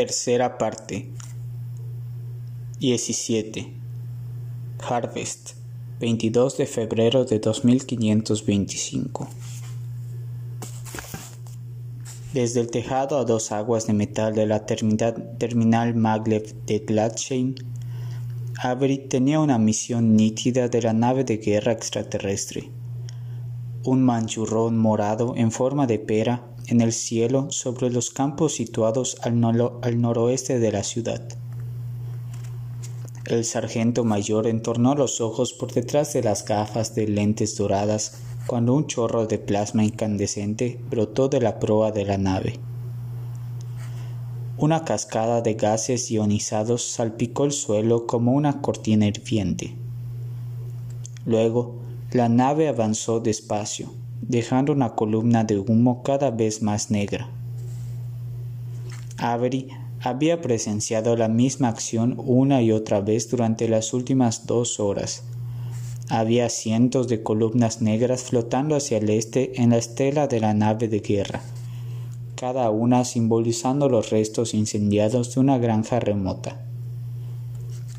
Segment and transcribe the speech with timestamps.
[0.00, 1.10] Tercera parte.
[2.78, 3.70] 17.
[4.88, 5.56] Harvest.
[6.00, 9.28] 22 de febrero de 2525.
[12.32, 17.54] Desde el tejado a dos aguas de metal de la terminal maglev de Gladsheim,
[18.56, 22.70] Avery tenía una misión nítida de la nave de guerra extraterrestre.
[23.84, 29.40] Un manchurrón morado en forma de pera en el cielo sobre los campos situados al,
[29.40, 31.20] noroeste de la ciudad.
[33.26, 38.74] El sargento mayor entornó los ojos por detrás de las gafas de lentes doradas cuando
[38.74, 42.58] un chorro de plasma incandescente brotó de la proa de la nave.
[44.56, 49.76] Una cascada de gases ionizados salpicó el suelo como una cortina hirviente.
[51.24, 51.76] Luego,
[52.12, 57.28] la nave avanzó despacio, dejando una columna de humo cada vez más negra.
[59.18, 59.68] Avery
[60.02, 65.24] había presenciado la misma acción una y otra vez durante las últimas dos horas.
[66.08, 70.88] Había cientos de columnas negras flotando hacia el este en la estela de la nave
[70.88, 71.42] de guerra,
[72.34, 76.64] cada una simbolizando los restos incendiados de una granja remota.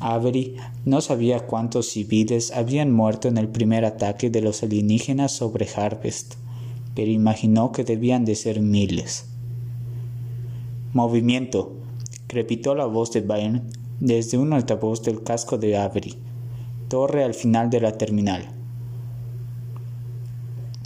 [0.02, 5.68] Avery no sabía cuántos civiles habían muerto en el primer ataque de los alienígenas sobre
[5.74, 6.34] Harvest,
[6.94, 9.26] pero imaginó que debían de ser miles.
[10.92, 11.76] Movimiento,
[12.26, 13.62] crepitó la voz de Byrne
[14.00, 16.16] desde un altavoz del casco de Avery,
[16.88, 18.48] torre al final de la terminal.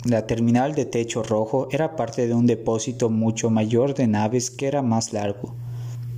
[0.05, 4.67] La terminal de techo rojo era parte de un depósito mucho mayor de naves que
[4.67, 5.55] era más largo,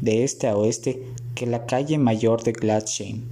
[0.01, 1.01] de este a oeste,
[1.39, 3.23] que la calle mayor de Gladsheim.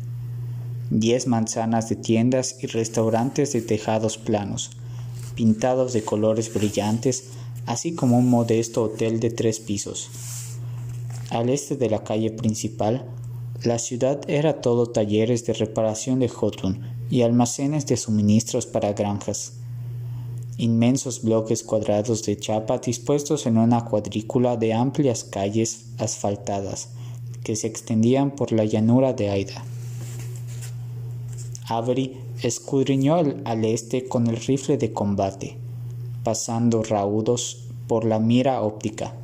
[0.89, 4.71] Diez manzanas de tiendas y restaurantes de tejados planos,
[5.35, 7.31] pintados de colores brillantes,
[7.65, 10.09] así como un modesto hotel de tres pisos.
[11.31, 13.05] Al este de la calle principal,
[13.63, 19.55] la ciudad era todo talleres de reparación de Jotun y almacenes de suministros para granjas.
[20.57, 26.91] Inmensos bloques cuadrados de chapa dispuestos en una cuadrícula de amplias calles asfaltadas,
[27.43, 29.63] que se extendían por la llanura de Aida.
[31.69, 35.57] Avery escudriñó al este con el rifle de combate,
[36.23, 39.15] pasando raudos por la mira óptica.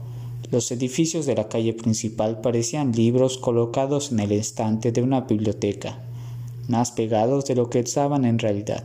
[0.52, 6.04] Los edificios de la calle principal parecían libros colocados en el estante de una biblioteca,
[6.68, 8.84] más pegados de lo que estaban en realidad.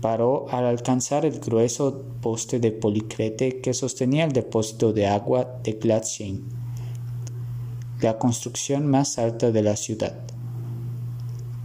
[0.00, 5.72] Paró al alcanzar el grueso poste de policrete que sostenía el depósito de agua de
[5.72, 6.42] Gladsheim
[8.00, 10.14] la construcción más alta de la ciudad.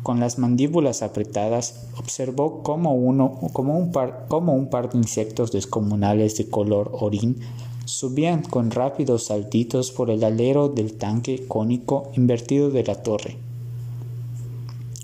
[0.03, 6.38] Con las mandíbulas apretadas, observó cómo, uno, como un, par, un par de insectos descomunales
[6.38, 7.40] de color orín
[7.86, 13.38] subían con rápidos saltitos por el alero del tanque cónico invertido de la torre.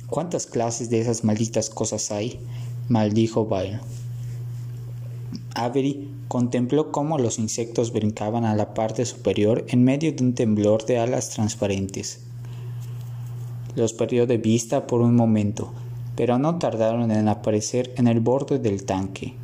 [0.09, 2.39] ¿Cuántas clases de esas malditas cosas hay?
[2.87, 3.81] maldijo Byron.
[5.53, 10.85] Avery contempló cómo los insectos brincaban a la parte superior en medio de un temblor
[10.85, 12.19] de alas transparentes.
[13.75, 15.71] Los perdió de vista por un momento,
[16.15, 19.35] pero no tardaron en aparecer en el borde del tanque.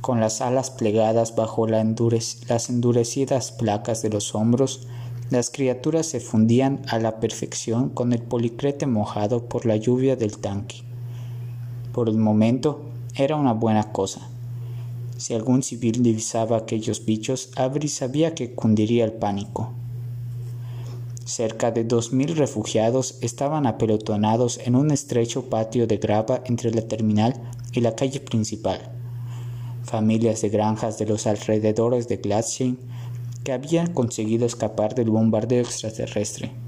[0.00, 4.86] Con las alas plegadas bajo las endurecidas placas de los hombros,
[5.30, 10.38] las criaturas se fundían a la perfección con el policrete mojado por la lluvia del
[10.38, 10.82] tanque.
[11.92, 12.82] Por el momento
[13.16, 14.28] era una buena cosa
[15.16, 19.72] si algún civil divisaba aquellos bichos, Avery sabía que cundiría el pánico.
[21.24, 26.82] Cerca de dos mil refugiados estaban apelotonados en un estrecho patio de grava entre la
[26.82, 27.34] terminal
[27.72, 28.92] y la calle principal.
[29.84, 32.76] Familias de granjas de los alrededores de Gladsheim
[33.42, 36.63] que habían conseguido escapar del bombardeo extraterrestre.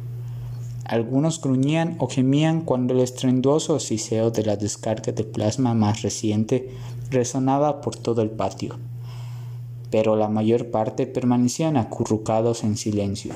[0.89, 6.71] Algunos gruñían o gemían cuando el estruendoso siseo de la descarga de plasma más reciente
[7.11, 8.77] resonaba por todo el patio,
[9.91, 13.35] pero la mayor parte permanecían acurrucados en silencio,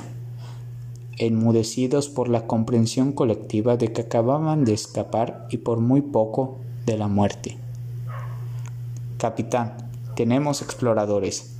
[1.17, 6.97] enmudecidos por la comprensión colectiva de que acababan de escapar y por muy poco de
[6.97, 7.57] la muerte.
[9.17, 9.75] Capitán,
[10.15, 11.57] tenemos exploradores,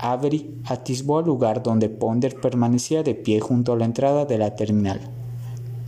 [0.00, 4.56] Avery atisbó el lugar donde Ponder permanecía de pie junto a la entrada de la
[4.56, 5.00] terminal.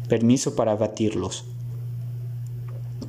[0.09, 1.45] Permiso para abatirlos.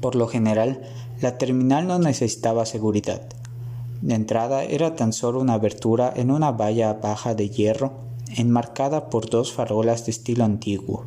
[0.02, 0.82] Por lo general,
[1.22, 3.22] la terminal no necesitaba seguridad.
[4.02, 7.94] La entrada era tan solo una abertura en una valla baja de hierro
[8.36, 11.06] enmarcada por dos farolas de estilo antiguo,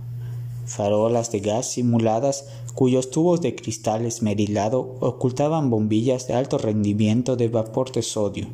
[0.65, 7.49] farolas de gas simuladas cuyos tubos de cristal esmerilado ocultaban bombillas de alto rendimiento de
[7.49, 8.47] vapor de sodio.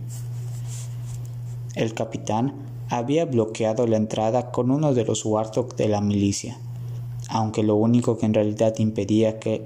[1.76, 2.54] El capitán
[2.88, 6.56] había bloqueado la entrada con uno de los Warthog de la milicia,
[7.28, 9.62] aunque lo único que en realidad impedía que,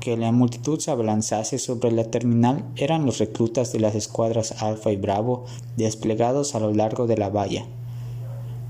[0.00, 4.90] que la multitud se abalanzase sobre la terminal eran los reclutas de las escuadras Alfa
[4.90, 5.44] y Bravo
[5.76, 7.66] desplegados a lo largo de la valla.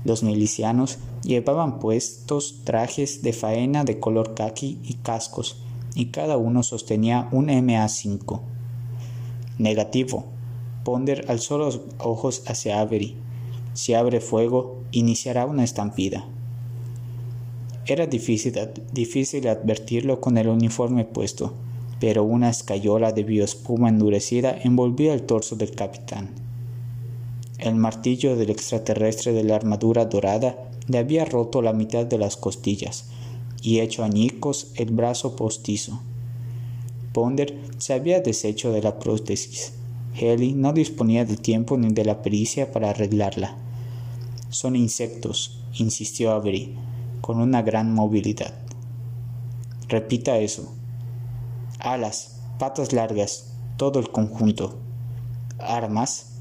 [0.03, 5.63] Los milicianos llevaban puestos trajes de faena de color khaki y cascos,
[5.95, 8.41] y cada uno sostenía un MA5.
[9.57, 10.34] Negativo.
[10.85, 13.15] Ponder alzó los ojos hacia Avery.
[13.73, 16.25] Si abre fuego, iniciará una estampida.
[17.87, 21.53] Era difícil, advertirlo con el uniforme puesto,
[21.99, 26.29] pero una escayola de bioespuma endurecida envolvía el torso del capitán.
[27.57, 32.37] El martillo del extraterrestre de la armadura dorada le había roto la mitad de las
[32.37, 33.05] costillas
[33.63, 35.99] y hecho añicos el brazo postizo.
[37.11, 39.73] Ponder se había deshecho de la prótesis.
[40.19, 43.57] Haley no disponía de tiempo ni de la pericia para arreglarla.
[44.49, 46.73] Son insectos, insistió Avery,
[47.19, 48.53] con una gran movilidad.
[49.89, 50.73] Repita eso.
[51.79, 54.77] Alas, patas largas, todo el conjunto.
[55.59, 56.31] Armas.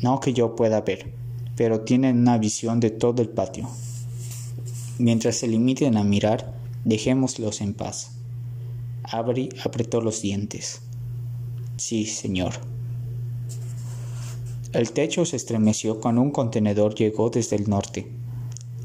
[0.00, 1.12] No que yo pueda ver,
[1.56, 3.68] pero tienen una visión de todo el patio.
[4.98, 6.54] Mientras se limiten a mirar,
[6.84, 8.12] dejémoslos en paz.
[9.02, 10.82] Avery apretó los dientes.
[11.76, 12.71] Sí, señor.
[14.72, 18.10] El techo se estremeció cuando un contenedor llegó desde el norte.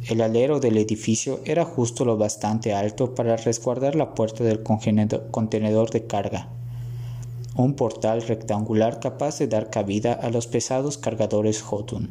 [0.09, 5.89] El alero del edificio era justo lo bastante alto para resguardar la puerta del contenedor
[5.89, 6.49] de carga.
[7.55, 12.09] Un portal rectangular capaz de dar cabida a los pesados cargadores Hotun.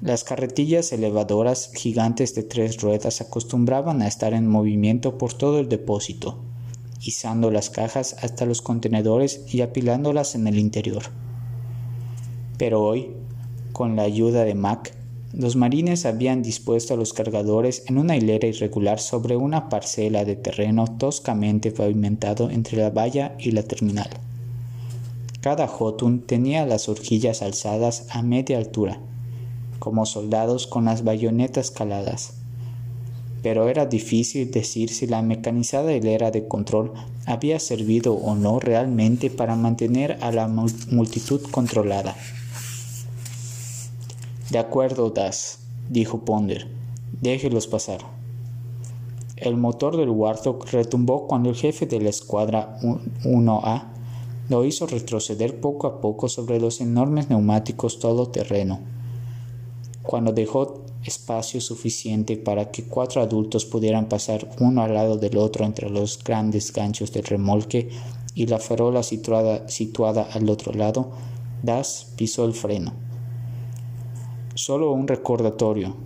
[0.00, 5.68] Las carretillas elevadoras gigantes de tres ruedas acostumbraban a estar en movimiento por todo el
[5.68, 6.38] depósito,
[7.02, 11.02] izando las cajas hasta los contenedores y apilándolas en el interior.
[12.58, 13.10] Pero hoy,
[13.72, 14.94] con la ayuda de Mac,
[15.32, 20.84] los marines habían dispuesto los cargadores en una hilera irregular sobre una parcela de terreno
[20.98, 24.10] toscamente pavimentado entre la valla y la terminal.
[25.40, 29.00] Cada Jotun tenía las horquillas alzadas a media altura,
[29.78, 32.34] como soldados con las bayonetas caladas.
[33.42, 36.92] Pero era difícil decir si la mecanizada hilera de control
[37.26, 42.14] había servido o no realmente para mantener a la multitud controlada.
[44.50, 46.68] De acuerdo, Das, dijo Ponder.
[47.20, 48.00] Déjelos pasar.
[49.36, 52.78] El motor del Warthog retumbó cuando el jefe de la escuadra
[53.24, 53.84] 1A
[54.48, 58.80] lo hizo retroceder poco a poco sobre los enormes neumáticos todoterreno
[60.02, 65.64] cuando dejó espacio suficiente para que cuatro adultos pudieran pasar uno al lado del otro
[65.64, 67.88] entre los grandes ganchos del remolque
[68.34, 71.10] y la farola situada, situada al otro lado,
[71.62, 72.92] Das pisó el freno.
[74.54, 75.96] Solo un recordatorio.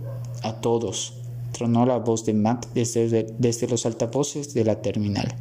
[0.41, 1.13] A todos.
[1.51, 5.35] Tronó la voz de Mac desde, los altavoces de la terminal.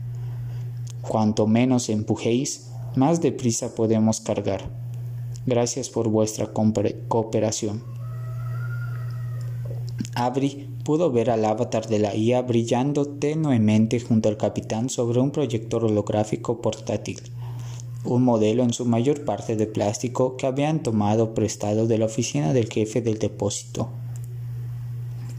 [1.02, 4.68] Cuanto menos empujéis, más deprisa podemos cargar.
[5.46, 6.50] Gracias por vuestra
[7.08, 7.84] cooperación.
[10.14, 15.30] Avery pudo ver al avatar de la IA brillando tenuemente junto al capitán sobre un
[15.30, 17.20] proyector holográfico portátil,
[18.06, 22.52] un modelo en su mayor parte de plástico que habían tomado prestado de la oficina
[22.52, 23.88] del jefe del depósito.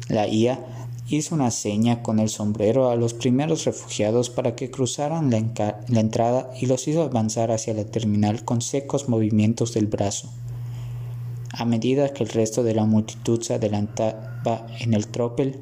[0.10, 0.66] La IA
[1.10, 6.00] hizo una seña con el sombrero a los primeros refugiados para que cruzaran la, la
[6.00, 10.30] entrada y los hizo avanzar hacia la terminal con secos movimientos del brazo.
[11.52, 15.60] A medida que el resto de la multitud se adelantaba en el tropel,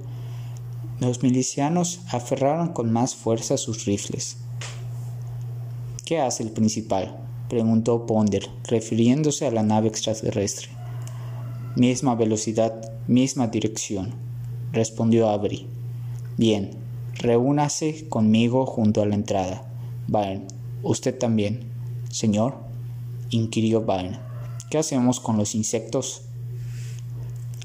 [1.00, 4.38] los milicianos aferraron con más fuerza sus rifles.
[6.06, 7.18] ¿Qué hace el principal?
[7.50, 10.68] preguntó Ponder, refiriéndose a la nave extraterrestre.
[11.76, 14.14] Misma velocidad, misma dirección,
[14.72, 15.66] respondió Avery.
[16.38, 16.78] Bien,
[17.16, 19.68] reúnase conmigo junto a la entrada.
[20.08, 20.46] Byrne,
[20.84, 21.72] usted también.
[22.12, 22.54] Señor,
[23.32, 24.20] inquirió Byrne.
[24.70, 26.22] ¿Qué hacemos con los insectos?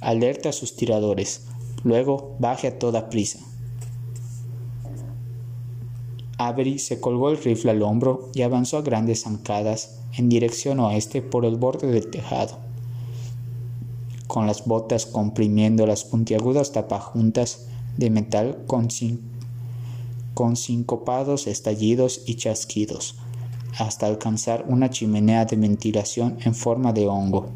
[0.00, 1.46] Alerta a sus tiradores,
[1.84, 3.40] luego baje a toda prisa.
[6.40, 11.20] Avery se colgó el rifle al hombro y avanzó a grandes zancadas en dirección oeste
[11.20, 12.58] por el borde del tejado,
[14.26, 17.66] con las botas comprimiendo las puntiagudas tapajuntas
[17.98, 18.88] de metal con,
[20.32, 23.16] con sincopados estallidos y chasquidos
[23.78, 27.48] hasta alcanzar una chimenea de ventilación en forma de hongo.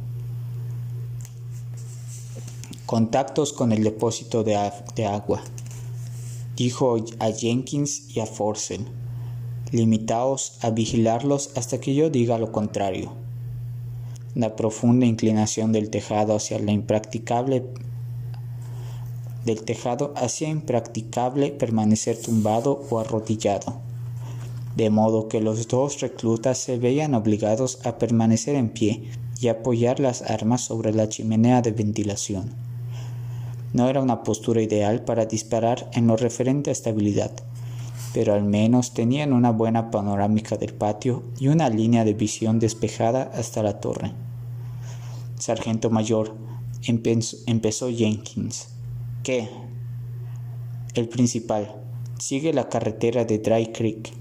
[2.86, 4.56] Contactos con el depósito de,
[5.06, 5.42] agua.
[6.56, 8.86] Dijo a Jenkins y a Forcel.
[9.72, 13.12] Limitaos a vigilarlos hasta que yo diga lo contrario.
[14.34, 17.64] la profunda inclinación del tejado hacia la impracticable
[19.44, 23.80] del tejado hacía impracticable permanecer tumbado o arrodillado,
[24.74, 30.00] de modo que los dos reclutas se veían obligados a permanecer en pie y apoyar
[30.00, 32.63] las armas sobre la chimenea de ventilación.
[33.74, 37.32] No era una postura ideal para disparar en lo referente a estabilidad,
[38.14, 43.32] pero al menos tenían una buena panorámica del patio y una línea de visión despejada
[43.34, 44.12] hasta la torre.
[45.40, 46.36] Sargento mayor,
[46.86, 48.68] empezó Jenkins.
[49.24, 49.50] ¿Qué?
[50.94, 51.74] El principal.
[52.20, 54.12] Sigue la carretera de Dry Creek.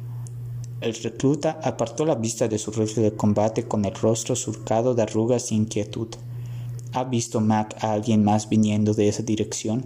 [0.82, 5.04] El recluta apartó la vista de su rifle de combate con el rostro surcado de
[5.04, 6.08] arrugas e inquietud.
[6.96, 9.84] ¿Ha visto Mac a alguien más viniendo de esa dirección?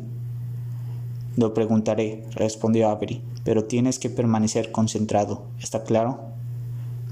[1.38, 5.46] Lo preguntaré, respondió Avery, pero tienes que permanecer concentrado.
[5.58, 6.20] ¿Está claro?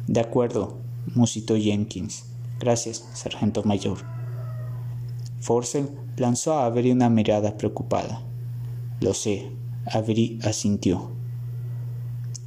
[0.07, 0.75] De acuerdo,
[1.13, 2.25] musitó Jenkins.
[2.59, 3.99] Gracias, sargento mayor.
[5.39, 8.21] Forcel lanzó a Avery una mirada preocupada.
[8.99, 9.49] Lo sé,
[9.85, 11.11] Avery asintió.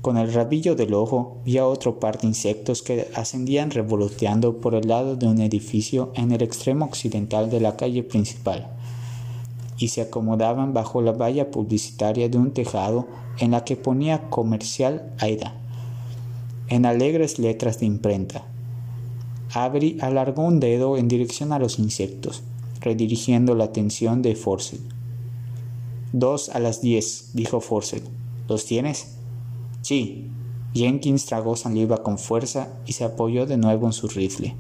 [0.03, 4.75] Con el rabillo del ojo vi a otro par de insectos que ascendían revoloteando por
[4.75, 8.69] el lado de un edificio en el extremo occidental de la calle principal
[9.79, 13.07] y se acomodaban bajo la valla publicitaria de un tejado
[13.39, 15.55] en la que ponía comercial Aida,
[16.69, 18.45] en alegres letras de imprenta.
[19.55, 22.43] Avery alargó un dedo en dirección a los insectos,
[22.81, 24.83] redirigiendo la atención de Forsyth.
[26.13, 28.05] Dos a las diez, dijo Forsyth.
[28.49, 29.18] ¿Los tienes?
[29.83, 30.31] Sí.
[30.75, 34.55] Jenkins tragó saliva con fuerza y se apoyó de nuevo en su rifle.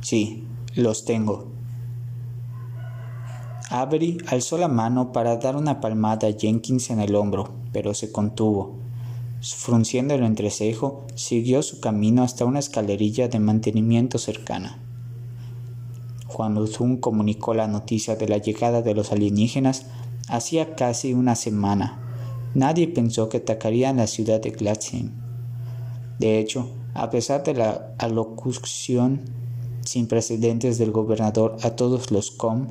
[0.00, 1.50] Sí, los tengo,
[3.72, 8.10] Avery alzó la mano para dar una palmada a Jenkins en el hombro, pero se
[8.10, 8.74] contuvo.
[9.40, 14.80] Frunciendo el entrecejo, siguió su camino hasta una escalerilla de mantenimiento cercana.
[16.26, 19.86] Cuando Zoom comunicó la noticia de la llegada de los alienígenas,
[20.26, 22.09] hacía casi una semana.
[22.54, 25.12] Nadie pensó que atacarían la ciudad de Gladsheim.
[26.18, 29.20] De hecho, a pesar de la alocución
[29.84, 32.66] sin precedentes del gobernador a todos los com,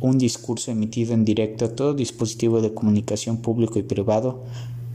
[0.00, 4.42] un discurso emitido en directo a todo dispositivo de comunicación público y privado,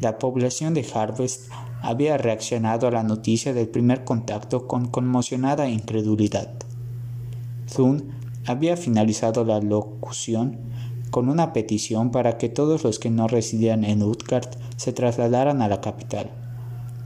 [0.02, 6.52] la población de Harvest había reaccionado a la noticia del primer contacto con conmocionada incredulidad.
[7.74, 8.12] Thun
[8.46, 10.58] había finalizado la locución
[11.16, 15.70] con una petición para que todos los que no residían en Utgard se trasladaran a
[15.70, 16.30] la capital.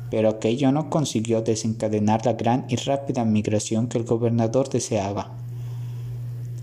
[0.09, 5.29] Pero aquello no consiguió desencadenar la gran y rápida migración que el gobernador deseaba.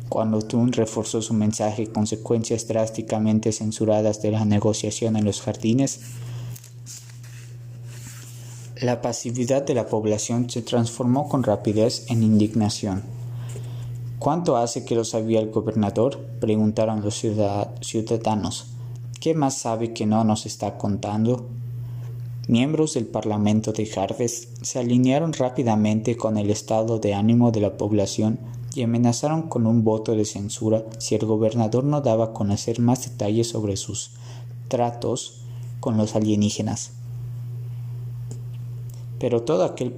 [0.09, 6.01] Cuando Thun reforzó su mensaje consecuencias drásticamente censuradas de la negociación en los jardines,
[8.81, 13.05] la pasividad de la población se transformó con rapidez en indignación.
[14.19, 16.19] ¿Cuánto hace que lo sabía el gobernador?
[16.41, 17.15] preguntaron los
[17.81, 18.67] ciudadanos.
[19.21, 21.47] ¿Qué más sabe que no nos está contando?
[22.49, 27.77] Miembros del Parlamento de Harvest se alinearon rápidamente con el estado de ánimo de la
[27.77, 28.39] población
[28.75, 33.05] y amenazaron con un voto de censura si el gobernador no daba a conocer más
[33.05, 34.13] detalles sobre sus
[34.69, 35.43] tratos
[35.81, 36.93] con los alienígenas.
[39.19, 39.93] Pero todo aquel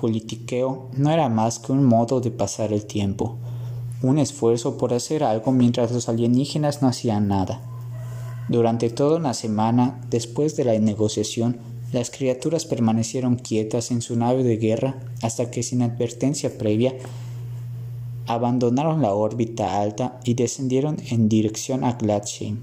[0.00, 3.36] politiqueo no era más que un modo de pasar el tiempo,
[4.00, 7.60] un esfuerzo por hacer algo mientras los alienígenas no hacían nada.
[8.48, 11.58] Durante toda una semana después de la negociación,
[11.92, 16.94] las criaturas permanecieron quietas en su nave de guerra hasta que sin advertencia previa
[18.26, 22.58] abandonaron la órbita alta y descendieron en dirección a Gladsheim.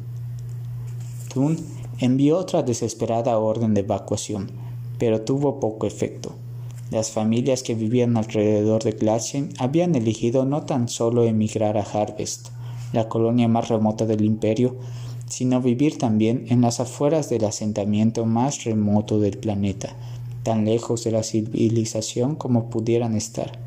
[1.34, 1.58] Thun
[2.00, 4.52] envió otra desesperada orden de evacuación,
[5.00, 6.36] pero tuvo poco efecto.
[6.92, 12.50] Las familias que vivían alrededor de Gladsheim habían elegido no tan solo emigrar a Harvest,
[12.94, 14.76] la colonia más remota del imperio,
[15.28, 19.96] sino vivir también en las afueras del asentamiento más remoto del planeta,
[20.44, 23.60] tan lejos de la civilización como pudieran estar.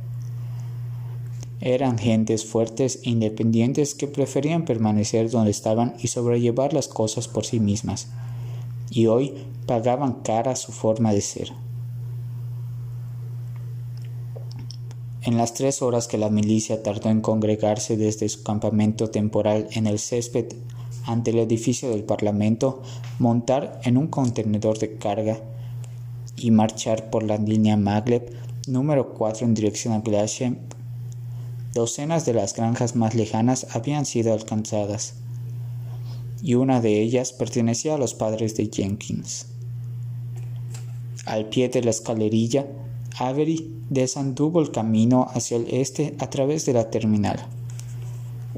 [1.60, 7.44] Eran gentes fuertes e independientes que preferían permanecer donde estaban y sobrellevar las cosas por
[7.44, 8.10] sí mismas,
[8.90, 9.34] y hoy
[9.66, 11.52] pagaban cara su forma de ser.
[15.28, 19.86] En las tres horas que la milicia tardó en congregarse desde su campamento temporal en
[19.86, 20.46] el césped
[21.04, 22.82] ante el edificio del Parlamento,
[23.18, 25.38] montar en un contenedor de carga
[26.34, 28.32] y marchar por la línea Maglev
[28.68, 30.56] número 4 en dirección a Glacier
[31.74, 35.16] Docenas de las granjas más lejanas habían sido alcanzadas,
[36.42, 39.44] y una de ellas pertenecía a los padres de Jenkins.
[41.26, 42.66] Al pie de la escalerilla,
[43.16, 47.46] Avery desanduvo el camino hacia el este a través de la terminal.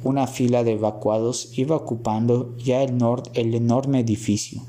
[0.03, 2.99] Una fila de evacuados iba ocupando ya el,
[3.35, 4.63] el enorme edificio.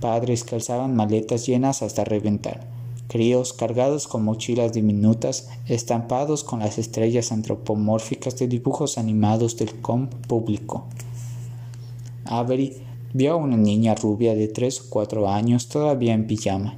[0.00, 2.68] Padres calzaban maletas llenas hasta reventar.
[3.08, 10.08] Críos cargados con mochilas diminutas, estampados con las estrellas antropomórficas de dibujos animados del com
[10.08, 10.86] público.
[12.24, 12.76] Avery
[13.12, 16.76] vio a una niña rubia de tres o cuatro años todavía en pijama.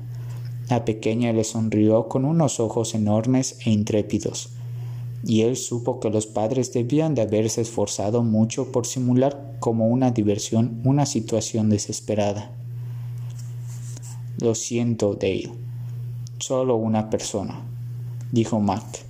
[0.72, 4.48] La pequeña le sonrió con unos ojos enormes e intrépidos,
[5.22, 10.12] y él supo que los padres debían de haberse esforzado mucho por simular como una
[10.12, 12.52] diversión una situación desesperada.
[14.40, 15.52] Lo siento, Dale.
[16.38, 17.60] Solo una persona,
[18.32, 19.04] dijo Mac.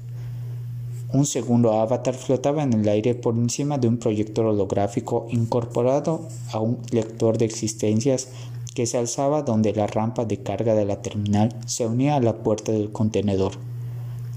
[1.13, 6.59] Un segundo avatar flotaba en el aire por encima de un proyector holográfico incorporado a
[6.59, 8.31] un lector de existencias
[8.75, 12.43] que se alzaba donde la rampa de carga de la terminal se unía a la
[12.43, 13.53] puerta del contenedor.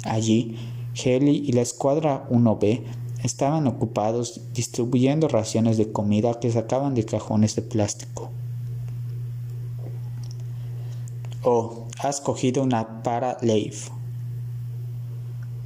[0.04, 0.58] Allí,
[0.96, 2.84] Heli y la escuadra 1B
[3.24, 8.30] estaban ocupados distribuyendo raciones de comida que sacaban de cajones de plástico.
[11.44, 13.90] Oh, has cogido una para Leif.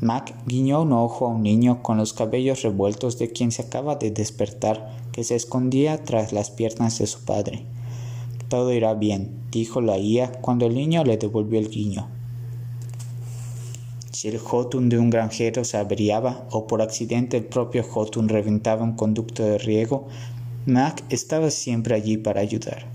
[0.01, 3.95] Mac guiñó un ojo a un niño con los cabellos revueltos de quien se acaba
[3.95, 7.65] de despertar, que se escondía tras las piernas de su padre.
[8.49, 12.07] Todo irá bien, dijo la IA cuando el niño le devolvió el guiño.
[14.11, 18.83] Si el Jotun de un granjero se averiaba o por accidente el propio Jotun reventaba
[18.83, 20.07] un conducto de riego,
[20.65, 22.87] Mac estaba siempre allí para ayudar.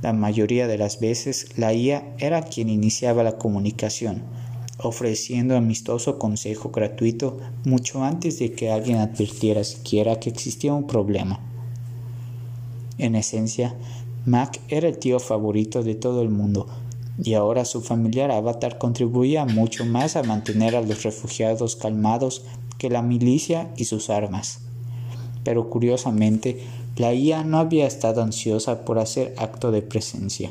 [0.00, 4.22] La mayoría de las veces la IA era quien iniciaba la comunicación,
[4.78, 11.40] ofreciendo amistoso consejo gratuito mucho antes de que alguien advirtiera siquiera que existía un problema.
[12.96, 13.74] En esencia,
[14.28, 16.66] Mac era el tío favorito de todo el mundo,
[17.22, 22.44] y ahora su familiar avatar contribuía mucho más a mantener a los refugiados calmados
[22.78, 24.60] que la milicia y sus armas.
[25.44, 26.60] Pero curiosamente,
[26.96, 30.50] la IA no había estado ansiosa por hacer acto de presencia.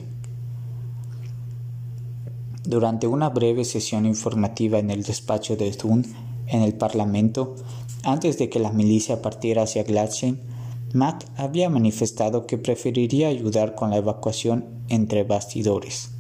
[2.64, 6.06] Durante una breve sesión informativa en el despacho de Thun,
[6.48, 7.56] en el Parlamento,
[8.04, 10.40] antes de que la milicia partiera hacia Gladstein,
[10.94, 16.12] Mac había manifestado que preferiría ayudar con la evacuación entre bastidores.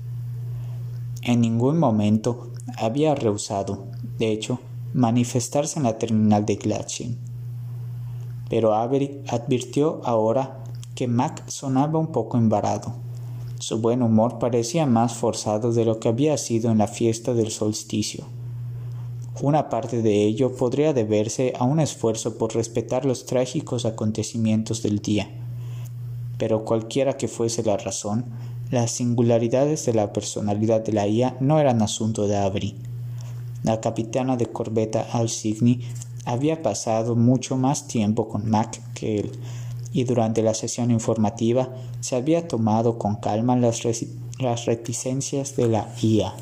[1.22, 3.86] En ningún momento había rehusado,
[4.18, 4.60] de hecho,
[4.94, 7.18] manifestarse en la terminal de Gladstein.
[8.50, 10.64] Pero Avery advirtió ahora
[10.96, 12.96] que Mac sonaba un poco embarado.
[13.60, 17.52] Su buen humor parecía más forzado de lo que había sido en la fiesta del
[17.52, 18.26] solsticio.
[19.42, 24.98] Una parte de ello podría deberse a un esfuerzo por respetar los trágicos acontecimientos del
[24.98, 25.30] día.
[26.40, 28.26] Pero cualquiera que fuese la razón,
[28.72, 32.76] las singularidades de la personalidad de la IA no eran asunto de Avery.
[33.64, 35.82] La capitana de corbeta Alsigny
[36.26, 39.32] había pasado mucho más tiempo con Mac que él,
[39.94, 41.70] y durante la sesión informativa
[42.00, 43.82] se había tomado con calma las,
[44.40, 46.34] las reticencias de la IA.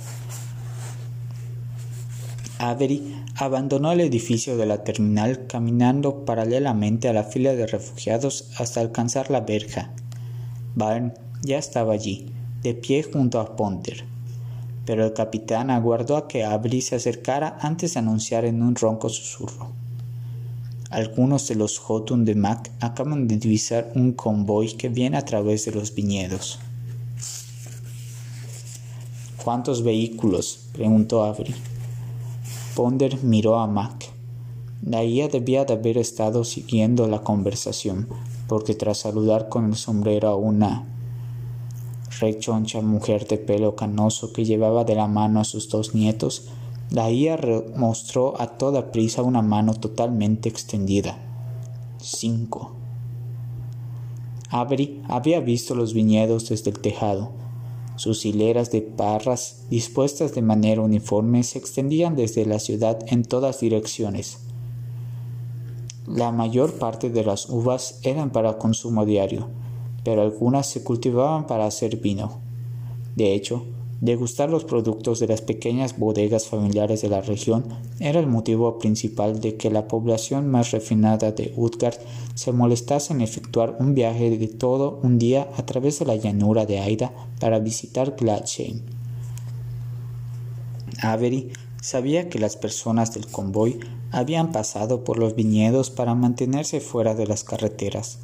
[2.57, 8.79] Avery abandonó el edificio de la terminal caminando paralelamente a la fila de refugiados hasta
[8.79, 9.91] alcanzar la verja.
[10.75, 12.31] Byrne ya estaba allí,
[12.63, 14.05] de pie junto a Ponter.
[14.85, 19.09] Pero el capitán aguardó a que Avery se acercara antes de anunciar en un ronco
[19.09, 19.71] susurro.
[20.91, 25.65] Algunos de los Jotun de Mac acaban de divisar un convoy que viene a través
[25.65, 26.59] de los viñedos.
[29.43, 30.69] ¿Cuántos vehículos?
[30.71, 31.53] preguntó Avery.
[32.75, 34.11] Ponder miró a Mac.
[34.85, 38.09] La IA debía de haber estado siguiendo la conversación,
[38.49, 40.83] porque tras saludar con el sombrero a una
[42.19, 46.49] rechoncha mujer de pelo canoso que llevaba de la mano a sus dos nietos,
[46.91, 47.39] la IA
[47.77, 51.17] mostró a toda prisa una mano totalmente extendida.
[51.97, 52.73] Cinco.
[54.49, 57.44] Avery había visto los viñedos desde el tejado
[57.95, 63.59] sus hileras de parras dispuestas de manera uniforme se extendían desde la ciudad en todas
[63.59, 64.39] direcciones.
[66.07, 69.47] La mayor parte de las uvas eran para consumo diario,
[70.03, 72.39] pero algunas se cultivaban para hacer vino.
[73.15, 73.65] De hecho,
[74.01, 77.65] Degustar los productos de las pequeñas bodegas familiares de la región
[77.99, 81.97] era el motivo principal de que la población más refinada de Utgard
[82.33, 86.65] se molestase en efectuar un viaje de todo un día a través de la llanura
[86.65, 88.81] de Aida para visitar Gladsheim.
[91.01, 93.79] Avery sabía que las personas del convoy
[94.11, 98.19] habían pasado por los viñedos para mantenerse fuera de las carreteras.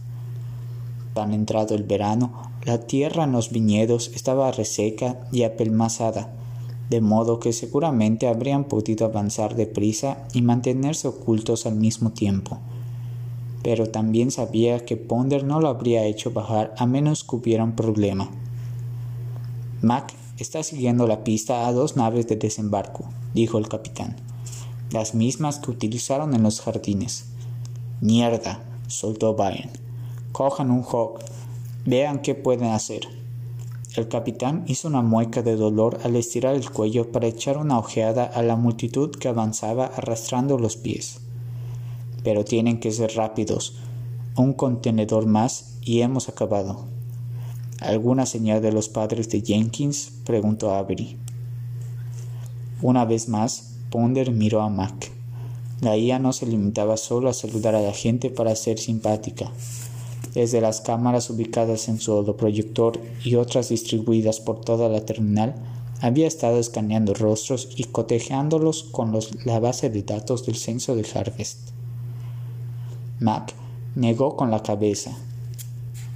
[1.13, 2.31] Tan entrado el verano,
[2.63, 6.31] la tierra en los viñedos estaba reseca y apelmazada,
[6.89, 12.59] de modo que seguramente habrían podido avanzar deprisa y mantenerse ocultos al mismo tiempo.
[13.63, 17.75] Pero también sabía que Ponder no lo habría hecho bajar a menos que hubiera un
[17.75, 18.29] problema.
[19.81, 24.15] Mac está siguiendo la pista a dos naves de desembarco, dijo el capitán,
[24.91, 27.25] las mismas que utilizaron en los jardines.
[28.01, 29.90] Mierda, soltó Byron.
[30.31, 31.19] Cojan un hawk,
[31.85, 33.01] vean qué pueden hacer.
[33.95, 38.23] El capitán hizo una mueca de dolor al estirar el cuello para echar una ojeada
[38.23, 41.19] a la multitud que avanzaba arrastrando los pies.
[42.23, 43.75] Pero tienen que ser rápidos.
[44.37, 46.85] Un contenedor más y hemos acabado.
[47.81, 50.13] ¿Alguna señal de los padres de Jenkins?
[50.23, 51.17] preguntó Avery.
[52.81, 55.11] Una vez más, Ponder miró a Mac.
[55.81, 59.51] La IA no se limitaba solo a saludar a la gente para ser simpática.
[60.33, 65.55] Desde las cámaras ubicadas en su holoproyector y otras distribuidas por toda la terminal,
[66.01, 71.69] había estado escaneando rostros y cotejeándolos con la base de datos del censo de Harvest.
[73.19, 73.53] Mac
[73.95, 75.15] negó con la cabeza.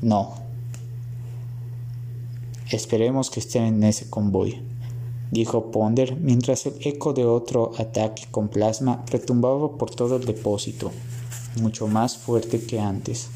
[0.02, 0.34] No.
[2.72, 4.60] Esperemos que estén en ese convoy,
[5.30, 10.92] dijo Ponder mientras el eco de otro ataque con plasma retumbaba por todo el depósito,
[11.62, 13.30] mucho más fuerte que antes.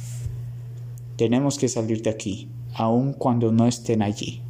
[1.19, 4.41] Tenemos que salir de aquí, aun cuando no estén allí.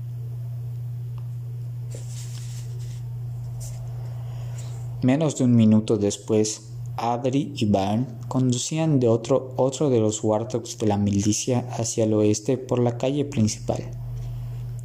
[5.02, 10.78] Menos de un minuto después, Avery y Byrne conducían de otro, otro de los Warthogs
[10.78, 13.90] de la milicia hacia el oeste por la calle principal.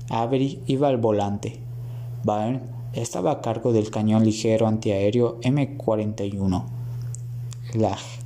[0.08, 1.60] Avery iba al volante.
[2.24, 2.62] Byrne
[2.94, 6.64] estaba a cargo del cañón ligero antiaéreo M41.
[7.74, 8.23] Lag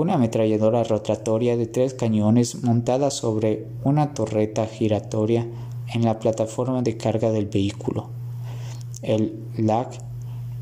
[0.00, 5.46] una ametralladora rotatoria de tres cañones montada sobre una torreta giratoria
[5.92, 8.08] en la plataforma de carga del vehículo.
[9.02, 9.90] El LAG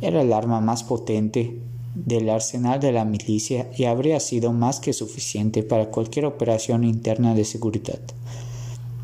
[0.01, 1.57] era el arma más potente
[1.94, 7.37] del arsenal de la milicia y habría sido más que suficiente para cualquier operación interna
[7.37, 8.01] de seguridad.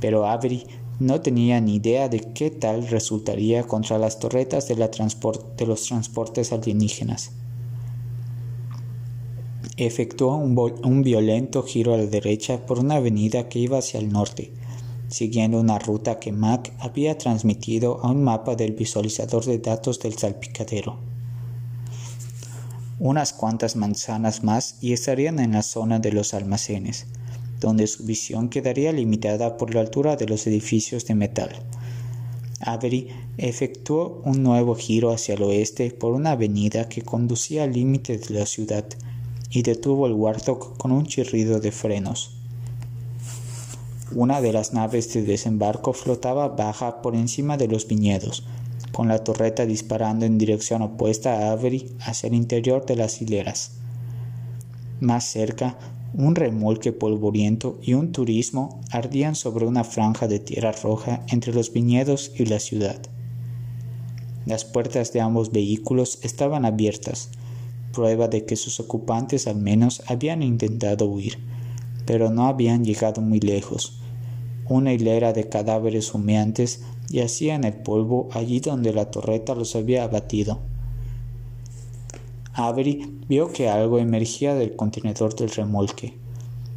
[0.01, 0.67] Pero Avery
[0.99, 6.53] no tenía ni idea de qué tal resultaría contra las torretas de, de los transportes
[6.53, 7.31] alienígenas
[9.77, 14.53] efectuó un, violento giro a la derecha por una avenida que iba hacia el norte,
[15.09, 20.17] siguiendo una ruta que Mac había transmitido a un mapa del visualizador de datos del
[20.17, 20.99] salpicadero.
[23.01, 27.07] Unas cuantas manzanas más y estarían en la zona de los almacenes,
[27.59, 31.51] donde su visión quedaría limitada por la altura de los edificios de metal.
[32.61, 38.17] Avery efectuó un nuevo giro hacia el oeste por una avenida que conducía al límite
[38.17, 38.87] de la ciudad
[39.55, 42.33] y detuvo el Warthog con un chirrido de frenos.
[44.13, 48.45] Una de las naves de desembarco flotaba baja por encima de los viñedos,
[48.91, 53.71] con la torreta disparando en dirección opuesta a Avery hacia el interior de las hileras.
[55.01, 55.79] Más cerca,
[56.15, 61.73] un remolque polvoriento y un turismo ardían sobre una franja de tierra roja entre los
[61.73, 63.01] viñedos y la ciudad.
[64.47, 67.31] Las puertas de ambos vehículos estaban abiertas,
[67.95, 71.39] prueba de que sus ocupantes al menos habían intentado huir,
[72.05, 74.01] pero no habían llegado muy lejos.
[74.69, 80.05] Una hilera de cadáveres humeantes yacía en el polvo allí donde la torreta los había
[80.05, 80.59] abatido.
[82.53, 86.15] Avery vio que algo emergía del contenedor del remolque.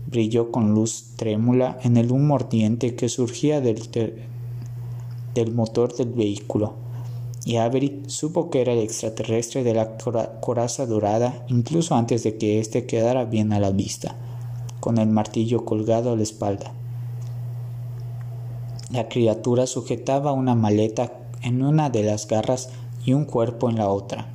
[0.08, 3.82] Brilló con luz trémula en el humo ardiente que surgía del,
[5.34, 6.87] del motor del vehículo
[7.47, 9.97] y Avery supo que era el extraterrestre de la
[10.41, 14.17] coraza dorada incluso antes de que éste quedara bien a la vista,
[14.81, 16.73] con el martillo colgado a la espalda.
[18.91, 22.69] La criatura sujetaba una maleta en una de las garras
[23.05, 24.27] y un cuerpo en la otra.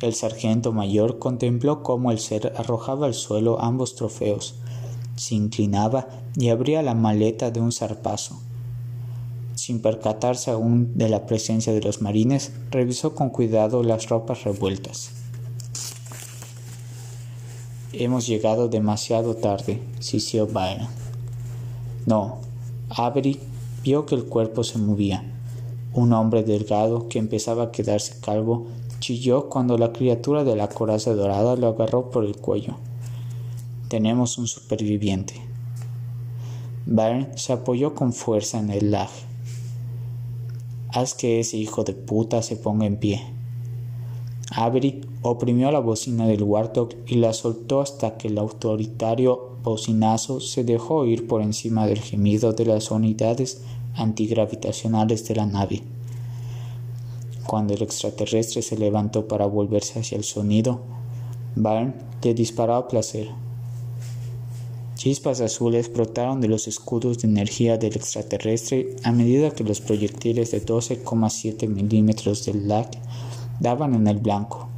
[0.00, 4.56] El sargento mayor contempló cómo el ser arrojaba al suelo ambos trofeos,
[5.14, 8.47] se inclinaba y abría la maleta de un zarpazo
[9.58, 15.10] sin percatarse aún de la presencia de los marines, revisó con cuidado las ropas revueltas.
[17.92, 20.86] Hemos llegado demasiado tarde, sisió Byron.
[22.06, 22.38] No,
[22.88, 23.40] Avery
[23.82, 25.24] vio que el cuerpo se movía.
[25.92, 28.68] Un hombre delgado que empezaba a quedarse calvo
[29.00, 32.76] chilló cuando la criatura de la coraza dorada lo agarró por el cuello.
[33.88, 35.34] Tenemos un superviviente.
[36.86, 39.10] Byron se apoyó con fuerza en el lag
[40.98, 43.22] Haz que ese hijo de puta se ponga en pie.
[44.50, 50.64] Avery oprimió la bocina del Warthog y la soltó hasta que el autoritario bocinazo se
[50.64, 53.62] dejó oír por encima del gemido de las unidades
[53.94, 55.84] antigravitacionales de la nave.
[57.46, 60.80] Cuando el extraterrestre se levantó para volverse hacia el sonido,
[61.54, 63.28] Byrne le disparó a placer.
[64.98, 70.50] Chispas azules brotaron de los escudos de energía del extraterrestre a medida que los proyectiles
[70.50, 72.98] de 12,7 milímetros del LAC
[73.60, 74.68] daban en el blanco.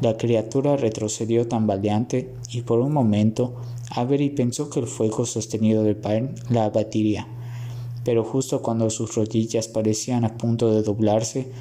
[0.00, 3.54] La criatura retrocedió tambaleante y por un momento
[3.90, 7.28] Avery pensó que el fuego sostenido de Byrne la abatiría,
[8.06, 11.52] pero justo cuando sus rodillas parecían a punto de doblarse,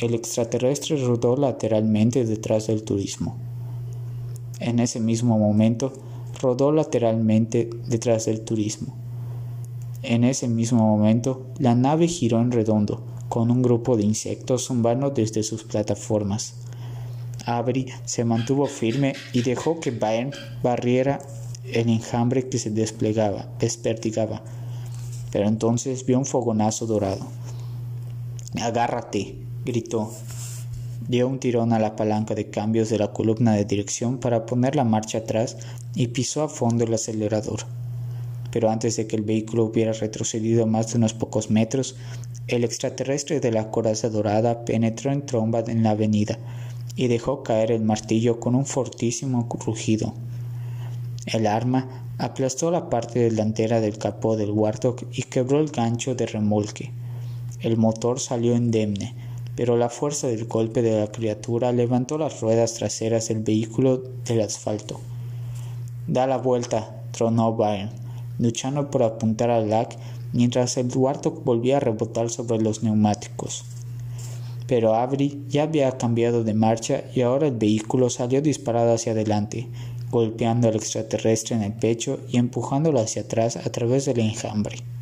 [0.00, 3.36] el extraterrestre rodó lateralmente detrás del turismo.
[4.58, 5.92] En ese mismo momento,
[6.44, 8.94] rodó lateralmente detrás del turismo.
[10.02, 15.08] En ese mismo momento, la nave giró en redondo, con un grupo de insectos zumbando
[15.08, 16.56] desde sus plataformas.
[17.46, 21.18] Avery se mantuvo firme y dejó que Byrne barriera
[21.72, 24.42] el enjambre que se desplegaba, despertigaba.
[25.32, 27.26] Pero entonces vio un fogonazo dorado.
[28.60, 30.10] Agárrate, gritó.
[31.06, 34.74] Dio un tirón a la palanca de cambios de la columna de dirección para poner
[34.74, 35.58] la marcha atrás
[35.94, 37.60] y pisó a fondo el acelerador.
[38.50, 41.96] Pero antes de que el vehículo hubiera retrocedido más de unos pocos metros,
[42.46, 46.38] el extraterrestre de la coraza dorada penetró en tromba en la avenida
[46.96, 50.14] y dejó caer el martillo con un fortísimo rugido.
[51.26, 56.26] El arma aplastó la parte delantera del capó del Warthog y quebró el gancho de
[56.26, 56.92] remolque.
[57.60, 59.14] El motor salió indemne,
[59.56, 64.40] pero la fuerza del golpe de la criatura levantó las ruedas traseras del vehículo del
[64.40, 65.00] asfalto.
[66.06, 67.92] Da la vuelta, tronó Byrne,
[68.38, 69.96] luchando por apuntar al lac
[70.32, 73.64] mientras el volvía a rebotar sobre los neumáticos.
[74.66, 79.68] Pero Avery ya había cambiado de marcha y ahora el vehículo salió disparado hacia adelante,
[80.10, 84.93] golpeando al extraterrestre en el pecho y empujándolo hacia atrás a través del enjambre.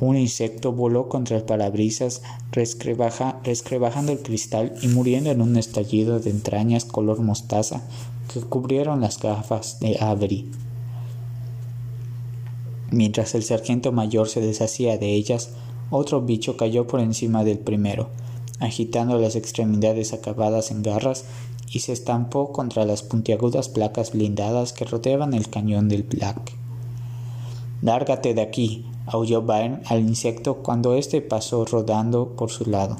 [0.00, 6.30] Un insecto voló contra el parabrisas, rescrebajando el cristal y muriendo en un estallido de
[6.30, 7.82] entrañas color mostaza
[8.32, 10.50] que cubrieron las gafas de Avery.
[12.90, 15.50] Mientras el sargento mayor se deshacía de ellas,
[15.90, 18.10] otro bicho cayó por encima del primero,
[18.60, 21.24] agitando las extremidades acabadas en garras
[21.70, 26.52] y se estampó contra las puntiagudas placas blindadas que rodeaban el cañón del Black.
[27.82, 32.96] Lárgate de aquí, aulló Byrne al insecto cuando éste pasó rodando por su lado.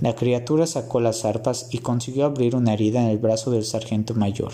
[0.00, 4.14] La criatura sacó las arpas y consiguió abrir una herida en el brazo del sargento
[4.14, 4.52] mayor.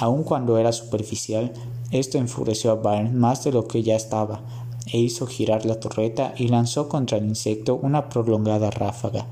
[0.00, 1.52] Aun cuando era superficial,
[1.90, 4.40] esto enfureció a Byrne más de lo que ya estaba,
[4.86, 9.26] e hizo girar la torreta y lanzó contra el insecto una prolongada ráfaga.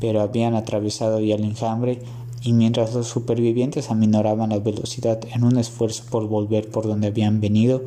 [0.00, 2.02] Pero habían atravesado ya el enjambre
[2.42, 7.40] y mientras los supervivientes aminoraban la velocidad en un esfuerzo por volver por donde habían
[7.40, 7.82] venido,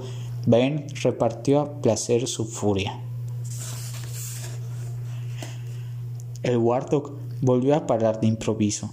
[0.45, 2.99] Ben repartió a placer su furia.
[6.41, 8.89] El Warthog volvió a parar de improviso.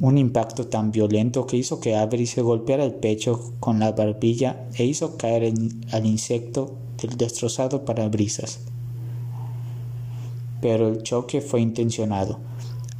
[0.00, 4.68] Un impacto tan violento que hizo que Avery se golpeara el pecho con la barbilla
[4.74, 5.52] e hizo caer
[5.90, 8.60] al insecto del destrozado parabrisas.
[10.60, 12.38] Pero el choque fue intencionado.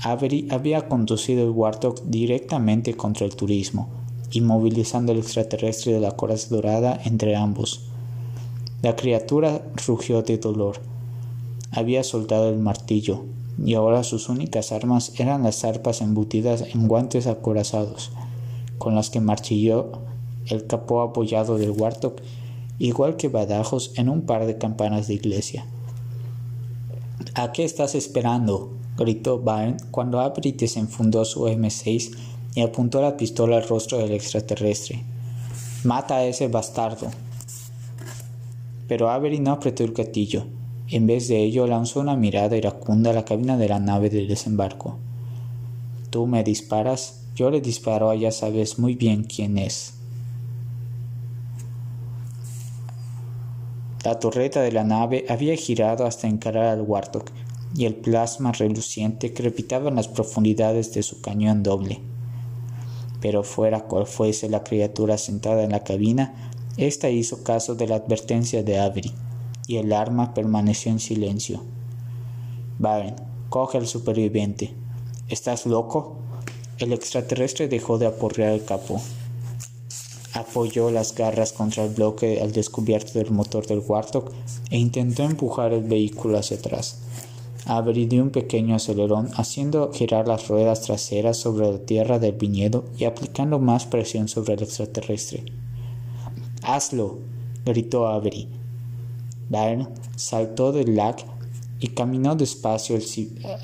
[0.03, 3.89] Avery había conducido el Warthog directamente contra el turismo,
[4.33, 7.83] inmovilizando el extraterrestre de la coraza dorada entre ambos.
[8.83, 10.81] La criatura rugió de dolor.
[11.71, 13.25] Había soltado el martillo,
[13.65, 18.11] y ahora sus únicas armas eran las arpas embutidas en guantes acorazados,
[18.79, 19.93] con las que marchilló
[20.47, 22.15] el capó apoyado del Warthog,
[22.79, 25.67] igual que badajos en un par de campanas de iglesia.
[27.35, 28.73] ¿A qué estás esperando?
[28.97, 32.17] gritó Byrne cuando Avery desenfundó su M6
[32.55, 35.05] y apuntó la pistola al rostro del extraterrestre.
[35.85, 37.11] Mata a ese bastardo.
[38.89, 40.45] Pero Avery no apretó el gatillo.
[40.89, 44.27] En vez de ello, lanzó una mirada iracunda a la cabina de la nave de
[44.27, 44.99] desembarco.
[46.11, 49.95] Tú me disparas, yo le disparo a ya sabes muy bien quién es.
[54.05, 57.27] La torreta de la nave había girado hasta encarar al Warthog,
[57.77, 62.01] y el plasma reluciente crepitaba en las profundidades de su cañón doble
[63.21, 67.97] pero fuera cual fuese la criatura sentada en la cabina, ésta hizo caso de la
[67.97, 69.13] advertencia de Avery,
[69.67, 71.63] y el arma permaneció en silencio.
[72.79, 73.17] Byron,
[73.49, 74.75] coge al superviviente.
[75.29, 76.17] ¿Estás loco?
[76.79, 79.01] El extraterrestre dejó de aporrear el capó.
[80.33, 84.31] Apoyó las garras contra el bloque al descubierto del motor del Warthog
[84.71, 87.01] e intentó empujar el vehículo hacia atrás.
[87.67, 92.85] Avery dio un pequeño acelerón, haciendo girar las ruedas traseras sobre la tierra del viñedo
[92.99, 95.45] y aplicando más presión sobre el extraterrestre.
[96.63, 97.19] ¡Hazlo!
[97.65, 98.49] gritó Avery.
[99.49, 101.25] Byrne saltó del lac
[101.81, 102.97] y caminó despacio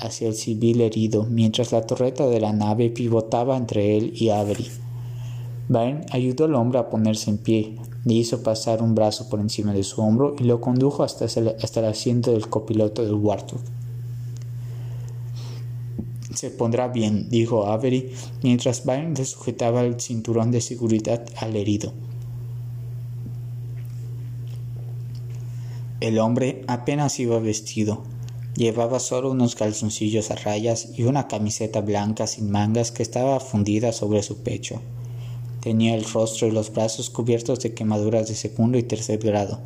[0.01, 4.67] hacia el civil herido mientras la torreta de la nave pivotaba entre él y Avery.
[5.69, 9.73] Byrne ayudó al hombre a ponerse en pie, le hizo pasar un brazo por encima
[9.73, 13.59] de su hombro y lo condujo hasta, hasta el asiento del copiloto del Warthog.
[16.37, 18.11] Se pondrá bien, dijo Avery,
[18.43, 21.93] mientras Byrne le sujetaba el cinturón de seguridad al herido.
[25.99, 28.03] El hombre apenas iba vestido.
[28.55, 33.91] Llevaba solo unos calzoncillos a rayas y una camiseta blanca sin mangas que estaba fundida
[33.91, 34.79] sobre su pecho.
[35.59, 39.59] Tenía el rostro y los brazos cubiertos de quemaduras de segundo y tercer grado.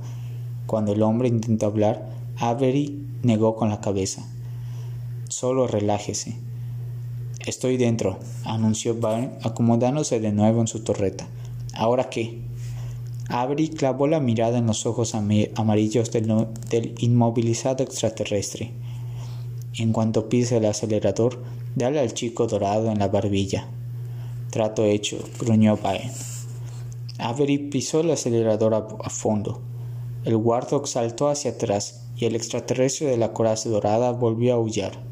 [0.67, 2.07] Cuando el hombre intentó hablar,
[2.37, 4.25] Avery negó con la cabeza.
[5.27, 6.37] Solo relájese.
[7.45, 11.27] Estoy dentro, anunció Byrne, acomodándose de nuevo en su torreta.
[11.73, 12.39] ¿Ahora qué?
[13.29, 18.71] Avery clavó la mirada en los ojos amarillos del, inmovilizado extraterrestre.
[19.75, 21.41] En cuanto pise el acelerador,
[21.75, 23.67] dale al chico dorado en la barbilla.
[24.51, 26.11] Trato hecho, gruñó Byrne.
[27.17, 29.61] Avery pisó el acelerador a, fondo.
[30.25, 35.10] El Warthog saltó hacia atrás y el extraterrestre de la coraza dorada volvió a aullar.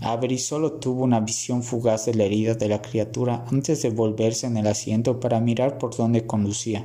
[0.00, 4.46] Avery solo tuvo una visión fugaz de la herida de la criatura antes de volverse
[4.46, 6.84] en el asiento para mirar por dónde conducía.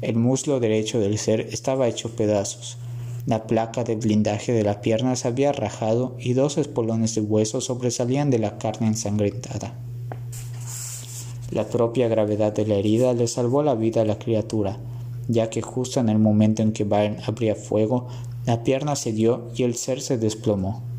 [0.00, 2.78] El muslo derecho del ser estaba hecho pedazos.
[3.26, 7.60] La placa de blindaje de la pierna se había rajado y dos espolones de hueso
[7.60, 9.78] sobresalían de la carne ensangrentada.
[11.50, 14.78] La propia gravedad de la herida le salvó la vida a la criatura,
[15.28, 18.08] ya que justo en el momento en que Byrne abría fuego,
[18.44, 20.93] la pierna cedió y el ser se desplomó.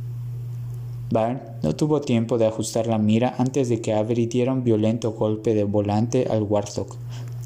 [1.11, 5.11] Byrne no tuvo tiempo de ajustar la mira antes de que Avery diera un violento
[5.11, 6.97] golpe de volante al Warthog,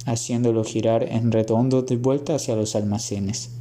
[0.06, 3.52] haciéndolo girar en redondo de vuelta hacia los almacenes.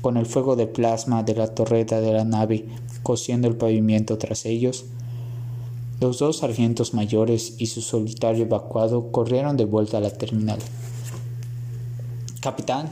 [0.00, 2.66] Con el fuego de plasma de la torreta de la nave
[3.02, 4.84] cosiendo el pavimento tras ellos,
[6.00, 10.60] los dos sargentos mayores y su solitario evacuado corrieron de vuelta a la terminal.
[12.40, 12.88] Capitán,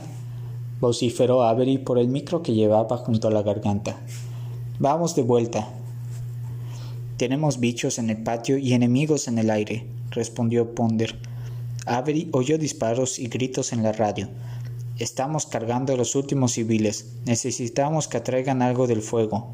[0.81, 3.97] vociferó Avery por el micro que llevaba junto a la garganta.
[4.79, 5.76] Vamos de vuelta.
[7.17, 11.15] Tenemos bichos en el patio y enemigos en el aire, respondió Ponder.
[11.87, 14.29] Avery oyó disparos y gritos en la radio.
[14.99, 17.07] Estamos cargando los últimos civiles.
[17.25, 19.47] Necesitamos que atraigan algo del fuego.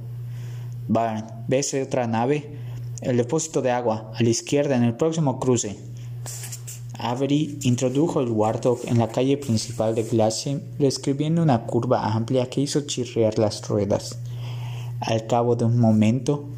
[0.89, 2.49] Barn, ¿ves otra nave?
[3.01, 5.77] El depósito de agua, a la izquierda, en el próximo cruce.
[6.99, 12.59] Avery introdujo el Warthog en la calle principal de Glacier, describiendo una curva amplia que
[12.59, 14.17] hizo chirriar las ruedas.
[14.99, 16.49] Al cabo de un momento,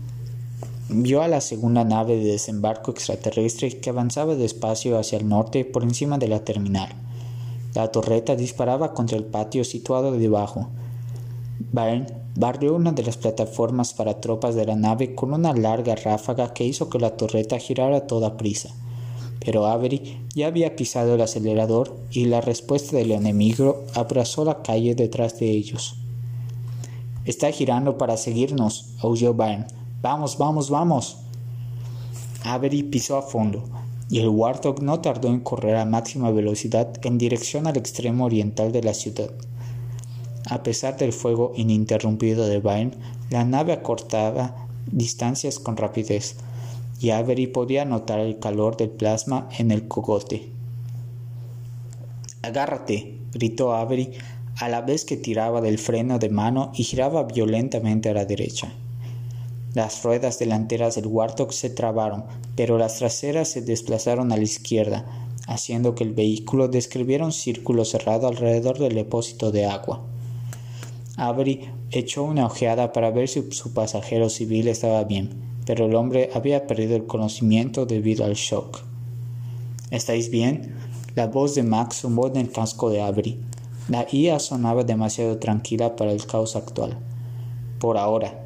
[0.89, 5.83] vio a la segunda nave de desembarco extraterrestre que avanzaba despacio hacia el norte por
[5.83, 6.89] encima de la terminal.
[7.73, 10.69] La torreta disparaba contra el patio situado debajo.
[11.71, 16.53] Byrne barrió una de las plataformas para tropas de la nave con una larga ráfaga
[16.53, 18.69] que hizo que la torreta girara a toda prisa.
[19.43, 24.95] Pero Avery ya había pisado el acelerador y la respuesta del enemigo abrazó la calle
[24.95, 25.95] detrás de ellos.
[27.25, 29.67] Está girando para seguirnos, aulló Byrne.
[30.01, 31.17] Vamos, vamos, vamos.
[32.43, 33.63] Avery pisó a fondo,
[34.09, 38.71] y el Warthog no tardó en correr a máxima velocidad en dirección al extremo oriental
[38.71, 39.31] de la ciudad.
[40.49, 42.91] A pesar del fuego ininterrumpido de Byrne,
[43.31, 46.35] la nave acortaba distancias con rapidez,
[46.99, 50.51] y Avery podía notar el calor del plasma en el cogote.
[52.43, 54.11] Agárrate, gritó Avery
[54.57, 58.71] a la vez que tiraba del freno de mano y giraba violentamente a la derecha.
[59.75, 62.23] Las ruedas delanteras del Warthog se trabaron,
[62.55, 65.05] pero las traseras se desplazaron a la izquierda,
[65.47, 70.01] haciendo que el vehículo describiera un círculo cerrado alrededor del depósito de agua.
[71.17, 75.31] Avery echó una ojeada para ver si su pasajero civil estaba bien,
[75.65, 78.79] pero el hombre había perdido el conocimiento debido al shock.
[79.91, 80.73] ¿Estáis bien?
[81.15, 83.41] La voz de Max zumbó en el casco de Avery.
[83.89, 86.97] La IA sonaba demasiado tranquila para el caos actual.
[87.77, 88.44] Por ahora.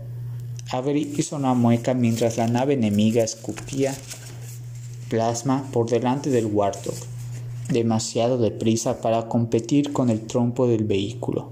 [0.71, 3.95] Avery hizo una mueca mientras la nave enemiga escupía
[5.09, 6.93] plasma por delante del Warthog,
[7.69, 11.49] demasiado deprisa para competir con el trompo del vehículo.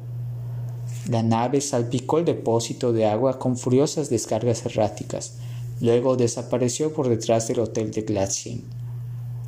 [1.09, 5.38] La nave salpicó el depósito de agua con furiosas descargas erráticas.
[5.82, 8.59] Luego desapareció por detrás del hotel de Glacier.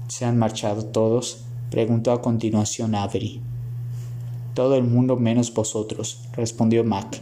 [0.07, 1.43] ¿Se han marchado todos?
[1.69, 3.41] preguntó a continuación Avery.
[4.55, 7.21] Todo el mundo menos vosotros, respondió Mac.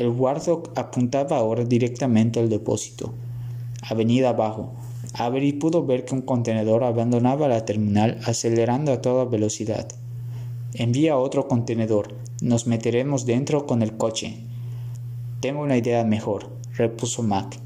[0.00, 3.12] El Warthog apuntaba ahora directamente al depósito.
[3.82, 4.72] Avenida abajo.
[5.12, 9.88] Avery pudo ver que un contenedor abandonaba la terminal acelerando a toda velocidad.
[10.72, 12.14] Envía otro contenedor.
[12.40, 14.38] Nos meteremos dentro con el coche.
[15.40, 17.58] Tengo una idea mejor, repuso Mac.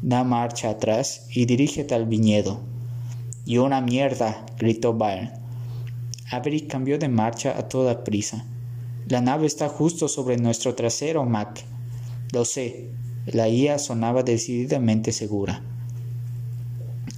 [0.00, 2.60] Da marcha atrás y dirígete al viñedo.
[3.44, 5.32] Y una mierda, gritó Byron.
[6.30, 8.44] Avery cambió de marcha a toda prisa.
[9.08, 11.64] La nave está justo sobre nuestro trasero, Mac.
[12.32, 12.88] Lo sé.
[13.26, 15.62] La IA sonaba decididamente segura.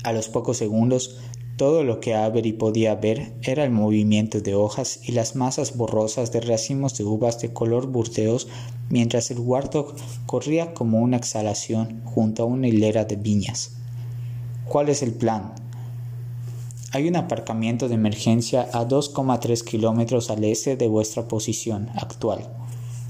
[0.04, 1.18] A los pocos segundos,
[1.58, 6.32] todo lo que Avery podía ver era el movimiento de hojas y las masas borrosas
[6.32, 8.48] de racimos de uvas de color burdeos
[8.88, 9.94] mientras el Warthog
[10.24, 13.76] corría como una exhalación junto a una hilera de viñas.
[14.66, 15.52] ¿Cuál es el plan?
[16.92, 22.48] Hay un aparcamiento de emergencia a 2,3 kilómetros al este de vuestra posición actual,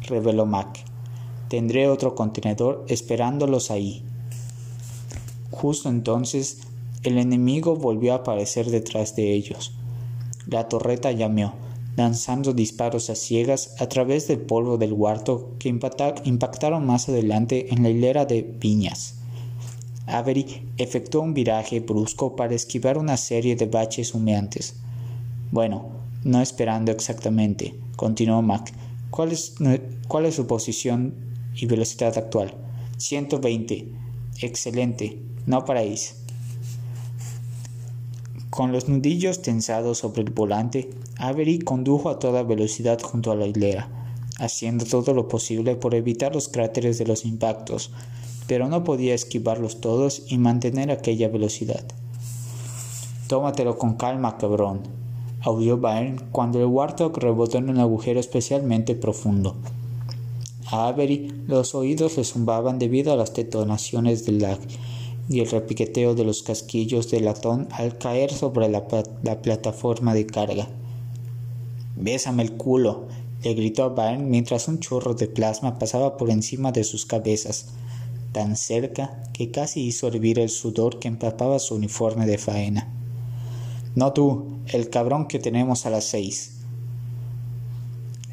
[0.08, 0.91] reveló Mac.
[1.52, 4.02] Tendré otro contenedor esperándolos ahí.
[5.50, 6.60] Justo entonces
[7.02, 9.74] el enemigo volvió a aparecer detrás de ellos.
[10.46, 11.52] La torreta llameó,
[11.94, 17.82] lanzando disparos a ciegas a través del polvo del huerto que impactaron más adelante en
[17.82, 19.16] la hilera de piñas.
[20.06, 24.76] Avery efectuó un viraje brusco para esquivar una serie de baches humeantes.
[25.50, 25.90] Bueno,
[26.24, 28.72] no esperando exactamente, continuó Mac.
[29.10, 29.56] ¿Cuál es,
[30.08, 32.54] ¿Cuál es su posición y velocidad actual?
[32.96, 33.88] 120.
[34.40, 35.22] Excelente.
[35.46, 36.16] No paráis.
[38.50, 43.46] Con los nudillos tensados sobre el volante, Avery condujo a toda velocidad junto a la
[43.46, 43.88] hilera,
[44.38, 47.92] haciendo todo lo posible por evitar los cráteres de los impactos,
[48.46, 51.84] pero no podía esquivarlos todos y mantener aquella velocidad.
[53.26, 54.82] Tómatelo con calma, cabrón,
[55.40, 59.56] audió Byrne cuando el Warthog rebotó en un agujero especialmente profundo.
[60.72, 64.58] A Avery los oídos le zumbaban debido a las detonaciones del lag
[65.28, 68.88] y el repiqueteo de los casquillos de latón al caer sobre la,
[69.42, 70.70] plataforma de carga.
[71.94, 73.06] Bésame el culo,
[73.44, 77.66] le gritó a mientras un chorro de plasma pasaba por encima de sus cabezas,
[78.32, 82.90] tan cerca que casi hizo hervir el sudor que empapaba su uniforme de faena.
[83.94, 86.51] No tú, el cabrón que tenemos a las seis.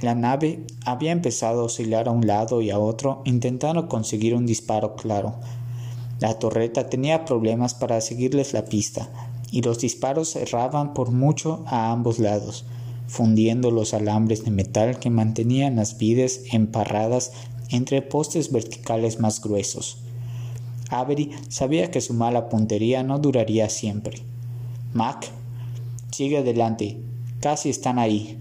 [0.02, 4.46] La nave había empezado a oscilar a un lado y a otro, intentando conseguir un
[4.46, 5.36] disparo claro,
[6.20, 9.10] la torreta tenía problemas para seguirles la pista,
[9.52, 12.66] y los disparos erraban por mucho a ambos lados,
[13.08, 17.32] fundiendo los alambres de metal que mantenían las vides emparradas
[17.70, 20.04] entre postes verticales más gruesos.
[20.90, 24.22] Avery sabía que su mala puntería no duraría siempre.
[24.94, 25.32] Mac,
[26.12, 27.00] sigue adelante,
[27.40, 28.38] casi están ahí.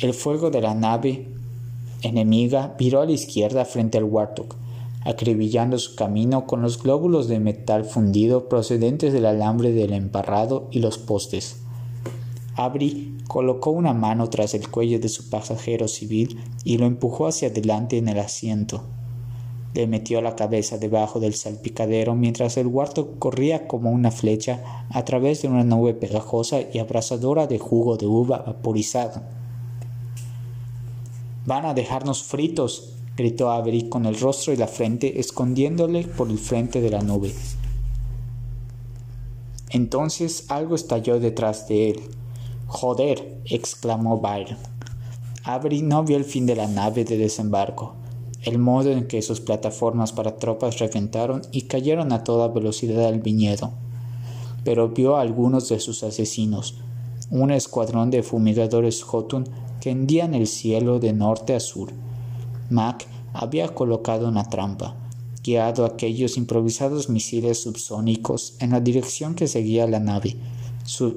[0.00, 1.28] El fuego de la nave
[2.02, 4.56] enemiga viró a la izquierda frente al Warthog
[5.06, 10.80] acribillando su camino con los glóbulos de metal fundido procedentes del alambre del emparrado y
[10.80, 11.58] los postes.
[12.56, 17.48] Abri colocó una mano tras el cuello de su pasajero civil y lo empujó hacia
[17.48, 18.82] adelante en el asiento.
[19.74, 25.04] Le metió la cabeza debajo del salpicadero mientras el huerto corría como una flecha a
[25.04, 29.22] través de una nube pegajosa y abrasadora de jugo de uva vaporizado.
[31.46, 36.38] Van a dejarnos fritos, gritó Avery con el rostro y la frente escondiéndole por el
[36.38, 37.32] frente de la nube.
[39.70, 42.00] Entonces algo estalló detrás de él.
[42.66, 44.58] Joder, exclamó Byron.
[45.44, 47.94] Avery no vio el fin de la nave de desembarco,
[48.42, 53.20] el modo en que sus plataformas para tropas reventaron y cayeron a toda velocidad al
[53.20, 53.70] viñedo,
[54.64, 56.78] pero vio a algunos de sus asesinos,
[57.30, 59.44] un escuadrón de fumigadores Jotun
[59.80, 61.92] que hendían el cielo de norte a sur
[62.70, 64.96] Mac había colocado una trampa,
[65.44, 70.36] guiado aquellos improvisados misiles subsónicos en la dirección que seguía la nave,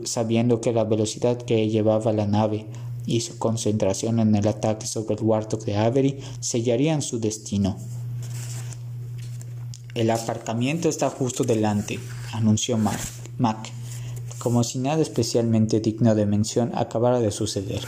[0.04, 2.68] sabiendo que la velocidad que llevaba la nave
[3.06, 7.78] y su concentración en el ataque sobre el Warthog de Avery sellarían su destino.
[9.96, 12.00] El aparcamiento está justo delante,
[12.34, 13.72] anunció Mac,
[14.38, 17.82] como si nada especialmente digno de mención acabara de suceder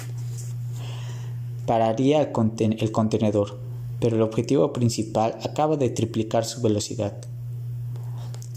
[1.66, 3.60] pararía el, contenedor,
[4.00, 7.16] pero el objetivo principal acaba de triplicar su velocidad.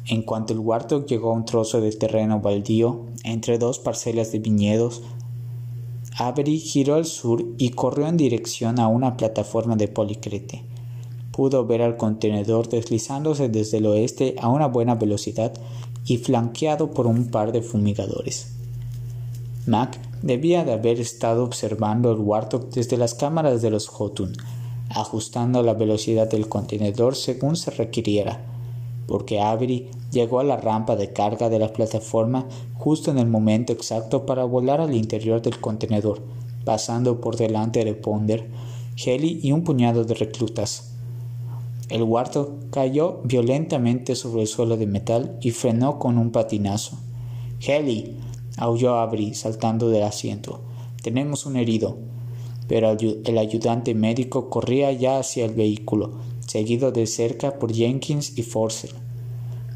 [0.07, 4.39] En cuanto el Warthog llegó a un trozo de terreno baldío entre dos parcelas de
[4.39, 5.03] viñedos,
[6.17, 10.63] Avery giró al sur y corrió en dirección a una plataforma de policrete.
[11.33, 15.53] Pudo ver al contenedor deslizándose desde el oeste a una buena velocidad
[16.07, 18.54] y flanqueado por un par de fumigadores.
[19.67, 24.33] Mac debía de haber estado observando el Warthog desde las cámaras de los Jotun,
[24.91, 28.45] ajustando la velocidad del contenedor según se requiriera,
[29.07, 33.73] porque Avery llegó a la rampa de carga de la plataforma justo en el momento
[33.73, 36.21] exacto para volar al interior del contenedor,
[36.65, 38.49] pasando por delante de Ponder,
[39.03, 40.91] Heli y un puñado de reclutas.
[41.89, 46.99] El huarto cayó violentamente sobre el suelo de metal y frenó con un patinazo.
[47.61, 48.17] Heli,
[48.57, 50.61] aulló Avery saltando del asiento.
[51.03, 51.97] Tenemos un herido.
[52.67, 56.13] Pero el ayudante médico corría ya hacia el vehículo,
[56.47, 58.91] seguido de cerca por Jenkins y Forcer.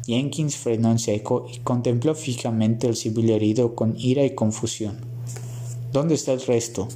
[0.07, 4.97] Jenkins frenó en seco y contempló fijamente al civil herido con ira y confusión.
[5.93, 6.87] ¿Dónde está el resto?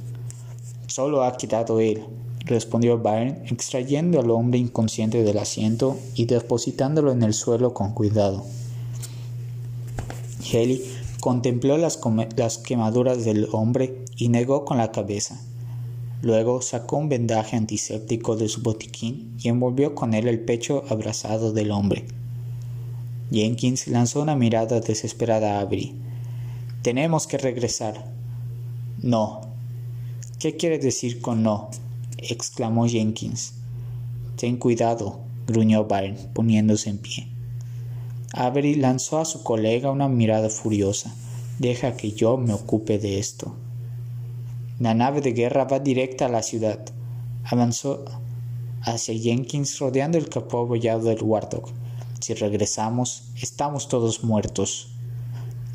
[0.88, 2.04] Solo ha quedado él,
[2.44, 8.44] respondió Byron, extrayendo al hombre inconsciente del asiento y depositándolo en el suelo con cuidado.
[10.52, 10.82] Haley
[11.24, 11.96] contempló las,
[12.58, 15.40] quemaduras del hombre y negó con la cabeza.
[16.20, 21.54] Luego sacó un vendaje antiséptico de su botiquín y envolvió con él el pecho abrazado
[21.54, 22.04] del hombre.
[23.32, 25.94] Jenkins lanzó una mirada desesperada a Avery.
[26.82, 28.12] Tenemos que regresar.
[28.98, 29.40] No.
[30.38, 31.70] ¿Qué quiere decir con no?
[32.18, 33.54] exclamó Jenkins.
[34.36, 37.33] Ten cuidado, gruñó Byron, poniéndose en pie.
[38.36, 41.14] Avery lanzó a su colega una mirada furiosa.
[41.60, 43.54] Deja que yo me ocupe de esto.
[44.80, 46.80] La nave de guerra va directa a la ciudad.
[47.44, 48.04] Avanzó
[48.82, 51.68] hacia Jenkins rodeando el capó abollado del Warthog.
[52.18, 54.88] Si regresamos, estamos todos muertos.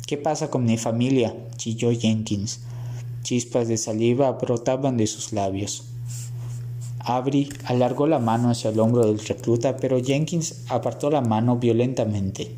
[0.06, 1.34] ¿Qué pasa con mi familia?
[1.56, 2.60] chilló Jenkins.
[3.22, 5.84] Chispas de saliva brotaban de sus labios.
[7.00, 12.54] Avery alargó la mano hacia el hombro del recluta, pero Jenkins apartó la mano violentamente.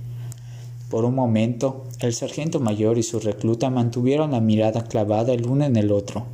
[0.90, 5.64] Por un momento, el sargento mayor y su recluta mantuvieron la mirada clavada el uno
[5.64, 6.24] en el otro.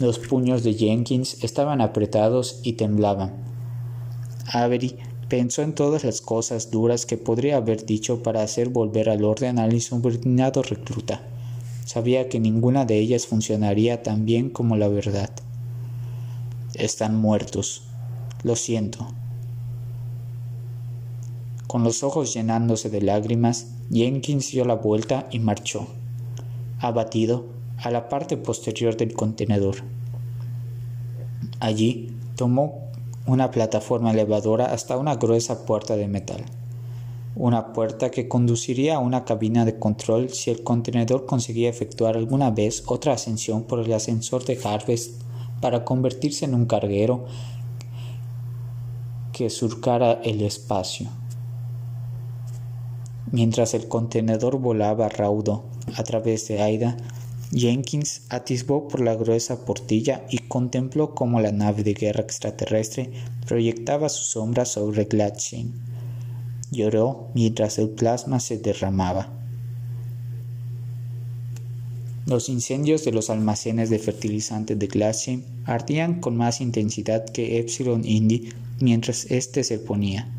[0.00, 3.32] Los puños de Jenkins estaban apretados y temblaban.
[4.52, 4.96] Avery
[5.32, 9.58] Pensó en todas las cosas duras que podría haber dicho para hacer volver al orden
[9.58, 11.22] al insubordinado recluta.
[11.86, 15.30] Sabía que ninguna de ellas funcionaría tan bien como la verdad.
[16.74, 17.82] Están muertos.
[18.42, 19.06] Lo siento.
[21.66, 25.86] Con los ojos llenándose de lágrimas, Jenkins dio la vuelta y marchó,
[26.80, 27.44] abatido,
[27.76, 29.76] a la parte posterior del contenedor.
[31.60, 32.90] Allí tomó
[33.26, 36.44] una plataforma elevadora hasta una gruesa puerta de metal.
[37.36, 42.50] Una puerta que conduciría a una cabina de control si el contenedor conseguía efectuar alguna
[42.50, 45.22] vez otra ascensión por el ascensor de Harvest
[45.62, 47.24] para convertirse en un carguero
[49.32, 51.08] que surcara el espacio.
[53.30, 55.64] Mientras el contenedor volaba raudo
[55.96, 56.98] a través de Aida,
[57.52, 63.12] Jenkins atisbó por la gruesa portilla y contempló cómo la nave de guerra extraterrestre
[63.46, 65.72] proyectaba su sombra sobre Gladstein.
[66.70, 69.41] Lloró mientras el plasma se derramaba.
[72.32, 78.06] Los incendios de los almacenes de fertilizantes de Gladstein ardían con más intensidad que Epsilon
[78.06, 78.48] Indy
[78.80, 80.32] mientras éste se ponía.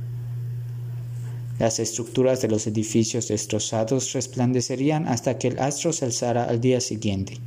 [1.59, 6.81] Las estructuras de los edificios destrozados resplandecerían hasta que el astro se alzara al día
[6.81, 7.37] siguiente.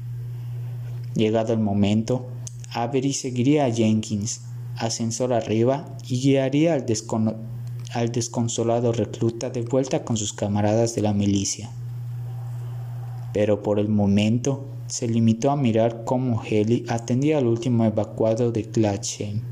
[1.17, 2.29] Llegado el momento,
[2.73, 4.43] Avery seguiría a Jenkins,
[4.77, 11.69] ascensor arriba, y guiaría al desconsolado recluta de vuelta con sus camaradas de la milicia.
[13.37, 18.63] Pero por el momento se limitó a mirar cómo Heli atendía al último evacuado de
[18.63, 19.43] Gladsheim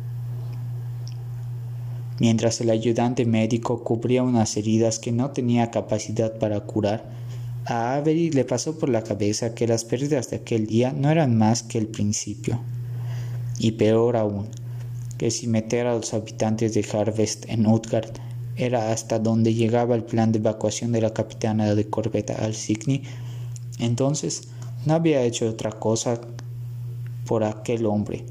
[2.18, 7.05] mientras el ayudante médico cubría unas heridas que no tenía capacidad para curar,
[7.66, 11.37] a Avery le pasó por la cabeza que las pérdidas de aquel día no eran
[11.37, 12.61] más que el principio.
[13.59, 14.49] Y peor aún,
[15.18, 18.12] que si meter a los habitantes de Harvest en Utgard
[18.57, 23.03] era hasta donde llegaba el plan de evacuación de la capitana de corbeta Alsigny,
[23.78, 24.48] entonces
[24.86, 26.20] no había hecho otra cosa
[27.26, 28.24] por aquel hombre,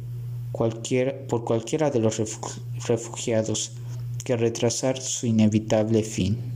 [0.51, 2.21] por cualquiera de los
[2.87, 3.71] refugiados
[4.23, 6.53] que retrasar su inevitable fin.